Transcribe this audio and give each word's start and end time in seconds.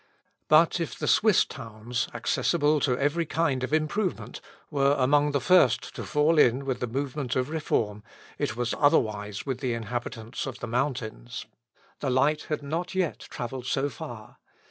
But 0.47 0.79
if 0.79 0.97
the 0.97 1.07
Swiss 1.07 1.45
towns, 1.45 2.07
accessible 2.11 2.79
to 2.79 2.97
every 2.97 3.27
kind 3.27 3.63
of 3.63 3.71
improvement, 3.71 4.41
were 4.71 4.93
among 4.97 5.31
the 5.31 5.39
first 5.39 5.93
to 5.93 6.03
fall 6.03 6.39
in 6.39 6.65
with 6.65 6.79
the 6.79 6.87
movement 6.87 7.35
of 7.35 7.49
reform, 7.51 8.01
it 8.39 8.55
was 8.57 8.73
otherwise 8.79 9.45
with 9.45 9.59
the 9.59 9.73
inhabitants 9.73 10.47
of 10.47 10.57
the 10.59 10.65
mountains. 10.65 11.45
The 11.99 12.09
light 12.09 12.45
had 12.49 12.63
not 12.63 12.95
yet 12.95 13.19
travelled 13.29 13.67
so 13.67 13.89
far. 13.89 14.37